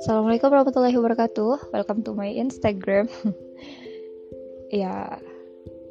[0.00, 1.76] Assalamualaikum warahmatullahi wabarakatuh.
[1.76, 3.12] Welcome to my Instagram.
[4.72, 5.20] ya,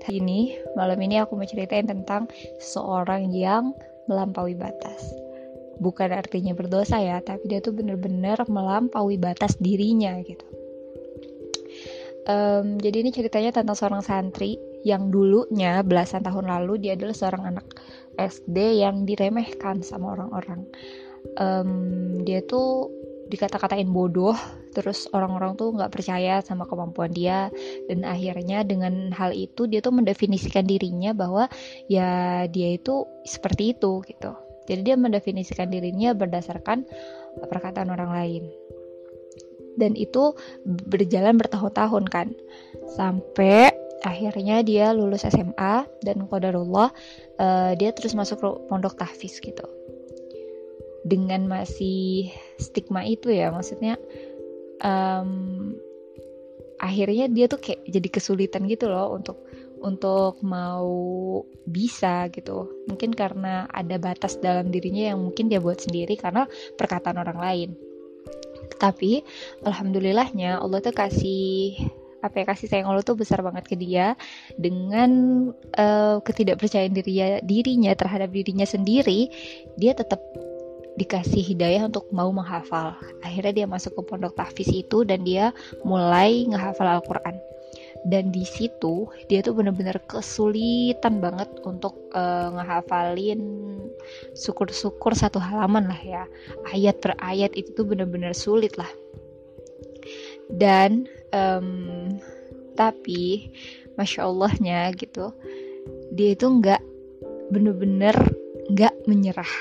[0.02, 2.26] hari ini malam ini aku mau ceritain tentang
[2.58, 3.78] seseorang yang
[4.10, 5.14] melampaui batas.
[5.78, 10.46] Bukan artinya berdosa ya, tapi dia tuh bener-bener melampaui batas dirinya gitu.
[12.26, 17.54] Um, jadi ini ceritanya tentang seorang santri yang dulunya belasan tahun lalu dia adalah seorang
[17.54, 17.66] anak
[18.28, 20.68] SD yang diremehkan sama orang-orang.
[21.38, 21.72] Um,
[22.26, 22.90] dia tuh
[23.32, 24.36] dikata-katain bodoh
[24.76, 27.48] terus orang-orang tuh nggak percaya sama kemampuan dia
[27.88, 31.48] dan akhirnya dengan hal itu dia tuh mendefinisikan dirinya bahwa
[31.88, 34.36] ya dia itu seperti itu gitu.
[34.68, 36.86] Jadi dia mendefinisikan dirinya berdasarkan
[37.48, 38.44] perkataan orang lain.
[39.76, 40.36] Dan itu
[40.88, 42.28] berjalan bertahun-tahun kan.
[42.96, 46.90] Sampai akhirnya dia lulus SMA dan qadarullah
[47.38, 49.64] uh, dia terus masuk pondok tahfiz gitu.
[51.02, 52.30] Dengan masih
[52.62, 53.98] stigma itu ya maksudnya
[54.82, 55.74] um,
[56.82, 59.38] akhirnya dia tuh kayak jadi kesulitan gitu loh untuk
[59.82, 60.90] untuk mau
[61.66, 62.86] bisa gitu.
[62.90, 66.46] Mungkin karena ada batas dalam dirinya yang mungkin dia buat sendiri karena
[66.78, 67.70] perkataan orang lain.
[68.78, 69.22] Tapi
[69.66, 71.78] alhamdulillahnya Allah tuh kasih
[72.22, 74.14] apa ya kasih sayang Allah tuh besar banget ke dia
[74.58, 75.10] dengan
[75.78, 79.30] uh, ketidakpercayaan dirinya dirinya terhadap dirinya sendiri
[79.78, 80.22] dia tetap
[81.00, 82.96] dikasih hidayah untuk mau menghafal.
[83.24, 85.56] Akhirnya dia masuk ke pondok tahfiz itu dan dia
[85.88, 87.40] mulai ngehafal Al-Quran.
[88.02, 93.42] Dan di situ dia tuh bener-bener kesulitan banget untuk uh, ngehafalin
[94.34, 96.24] syukur-syukur satu halaman lah ya.
[96.74, 98.90] Ayat per ayat itu tuh bener-bener sulit lah.
[100.52, 102.12] Dan um,
[102.76, 103.52] tapi
[103.96, 105.32] masya Allahnya gitu,
[106.16, 106.82] dia itu nggak
[107.52, 108.16] bener-bener
[108.72, 109.54] nggak menyerah.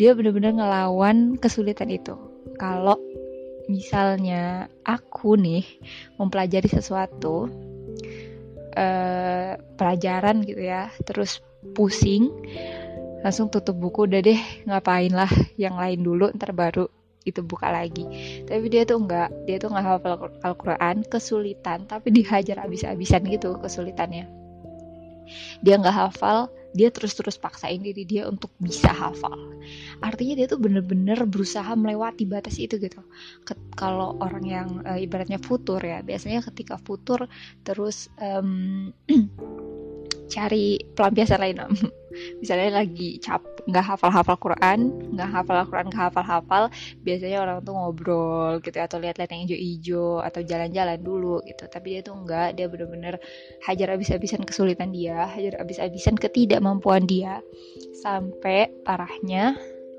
[0.00, 2.16] Dia benar-benar ngelawan kesulitan itu.
[2.56, 2.96] Kalau
[3.70, 5.62] misalnya aku nih
[6.18, 7.46] mempelajari sesuatu
[8.74, 11.40] uh, pelajaran gitu ya terus
[11.76, 12.30] pusing
[13.22, 16.90] langsung tutup buku udah deh ngapain lah yang lain dulu ntar baru
[17.24, 18.04] itu buka lagi.
[18.46, 21.86] Tapi dia tuh enggak dia tuh nggak hafal Al-Quran kesulitan.
[21.86, 24.26] Tapi dihajar abis-abisan gitu kesulitannya.
[25.62, 29.36] Dia nggak hafal dia terus-terus paksain diri dia untuk bisa hafal.
[30.00, 33.04] Artinya dia tuh bener-bener berusaha melewati batas itu gitu.
[33.76, 37.28] Kalau orang yang uh, ibaratnya futur ya biasanya ketika futur
[37.60, 38.88] terus um,
[40.32, 41.60] cari pelampiasan lain
[42.40, 46.64] misalnya lagi cap nggak hafal-hafal Quran nggak hafal Quran nggak hafal-hafal
[47.06, 51.64] biasanya orang tuh ngobrol gitu atau lihat-lihat yang hijau-hijau atau jalan-jalan dulu gitu.
[51.68, 53.14] Tapi dia tuh nggak dia bener-bener
[53.66, 57.40] hajar abis-abisan kesulitan dia hajar abis-abisan ketidakmampuan dia.
[58.02, 59.54] Sampai parahnya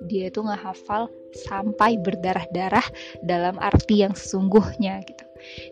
[0.07, 1.07] dia tuh nggak hafal
[1.47, 2.83] sampai berdarah-darah
[3.23, 5.25] dalam arti yang sesungguhnya gitu.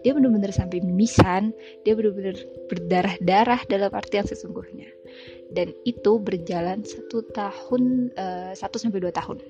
[0.03, 1.56] Dia benar-benar sampai mimisan
[1.88, 2.35] dia benar-benar
[2.68, 4.91] berdarah-darah dalam arti yang sesungguhnya
[5.51, 9.44] dan itu berjalan satu tahun uh, satu sampai dua tahun.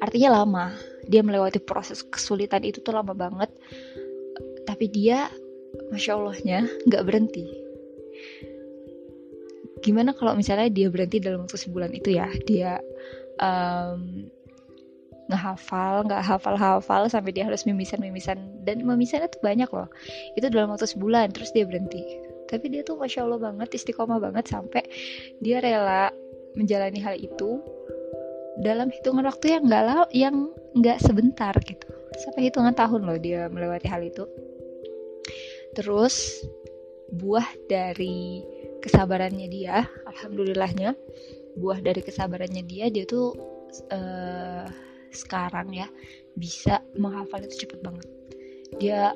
[0.00, 0.72] Artinya lama.
[1.06, 3.52] Dia melewati proses kesulitan itu tuh lama banget.
[4.66, 5.30] Tapi dia
[5.92, 7.46] masya allahnya nggak berhenti.
[9.84, 12.26] Gimana kalau misalnya dia berhenti dalam waktu sebulan itu ya?
[12.48, 12.80] Dia
[13.38, 14.26] um,
[15.30, 18.66] ngehafal nggak hafal-hafal sampai dia harus mimisan-mimisan.
[18.66, 19.86] Dan mimisannya tuh banyak loh.
[20.34, 24.46] Itu dalam waktu sebulan terus dia berhenti tapi dia tuh masya allah banget istiqomah banget
[24.50, 24.82] sampai
[25.42, 26.10] dia rela
[26.56, 27.60] menjalani hal itu
[28.64, 29.84] dalam hitungan waktu yang nggak
[30.16, 30.36] yang
[30.72, 31.86] nggak sebentar gitu.
[32.16, 34.24] Sampai hitungan tahun loh dia melewati hal itu.
[35.76, 36.40] Terus
[37.12, 38.40] buah dari
[38.80, 40.96] kesabarannya dia alhamdulillahnya
[41.56, 43.36] buah dari kesabarannya dia dia tuh
[43.92, 44.66] uh,
[45.12, 45.88] sekarang ya
[46.36, 48.08] bisa menghafal itu cepet banget.
[48.80, 49.12] Dia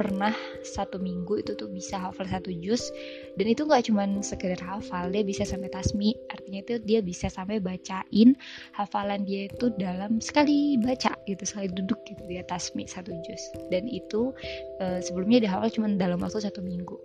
[0.00, 0.32] pernah
[0.64, 2.88] satu minggu itu tuh bisa hafal satu juz
[3.36, 6.16] dan itu nggak cuman sekedar hafal dia bisa sampai tasmi.
[6.32, 8.32] Artinya itu dia bisa sampai bacain
[8.72, 13.42] hafalan dia itu dalam sekali baca gitu sekali duduk gitu dia tasmi satu juz.
[13.68, 14.32] Dan itu
[14.80, 16.96] e, sebelumnya dia hafal cuma dalam waktu satu minggu.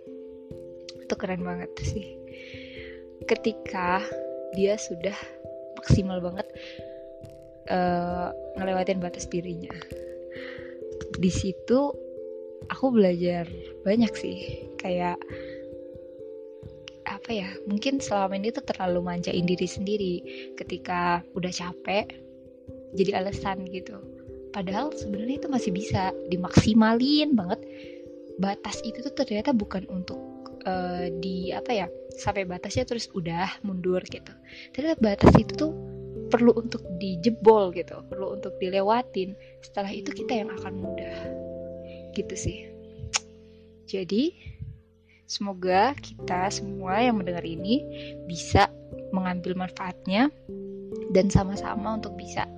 [1.04, 2.16] Itu keren banget sih.
[3.28, 4.00] Ketika
[4.56, 5.14] dia sudah
[5.76, 6.48] maksimal banget
[7.68, 9.70] uh, ngelewatin batas dirinya.
[11.20, 12.05] Di situ
[12.70, 13.46] aku belajar
[13.86, 15.18] banyak sih kayak
[17.06, 20.14] apa ya mungkin selama ini tuh terlalu manjain diri sendiri
[20.58, 22.10] ketika udah capek
[22.96, 23.98] jadi alasan gitu.
[24.50, 27.60] Padahal sebenarnya itu masih bisa dimaksimalin banget.
[28.40, 30.18] Batas itu tuh ternyata bukan untuk
[30.64, 31.86] uh, di apa ya
[32.16, 34.32] sampai batasnya terus udah mundur gitu.
[34.72, 35.72] Ternyata batas itu tuh
[36.26, 39.36] perlu untuk dijebol gitu perlu untuk dilewatin.
[39.62, 41.45] Setelah itu kita yang akan mudah
[42.16, 42.58] gitu sih.
[43.84, 44.32] Jadi
[45.28, 47.84] semoga kita semua yang mendengar ini
[48.24, 48.72] bisa
[49.12, 50.32] mengambil manfaatnya
[51.12, 52.48] dan sama-sama untuk bisa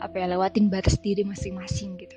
[0.00, 2.16] apa ya lewatin batas diri masing-masing gitu.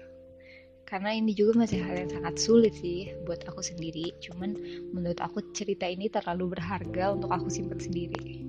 [0.87, 4.13] Karena ini juga masih hal yang sangat sulit sih buat aku sendiri.
[4.21, 4.53] Cuman
[4.93, 8.45] menurut aku cerita ini terlalu berharga untuk aku simpan sendiri.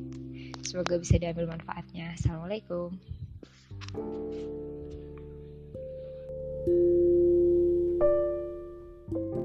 [0.61, 2.13] Semoga bisa diambil manfaatnya.
[2.13, 2.93] Assalamualaikum
[9.13, 9.44] you